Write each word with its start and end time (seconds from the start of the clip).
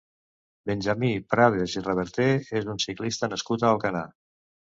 Benjamí 0.69 1.09
Prades 1.33 1.75
i 1.81 1.83
Reverter 1.83 2.27
és 2.61 2.67
un 2.75 2.81
ciclista 2.87 3.31
nascut 3.37 3.69
a 3.69 3.71
Alcanar. 3.77 4.05